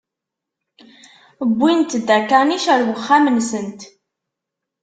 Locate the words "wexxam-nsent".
2.87-3.81